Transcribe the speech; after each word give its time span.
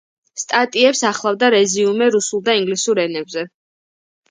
სტატიებს 0.43 1.01
ახლავდა 1.09 1.51
რეზიუმე 1.57 2.09
რუსულ 2.17 2.43
და 2.51 2.57
ინგლისურ 2.63 3.05
ენებზე. 3.07 3.47